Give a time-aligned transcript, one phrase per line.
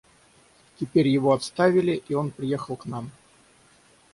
[0.79, 3.11] Теперь его отставили, и он приехал к нам.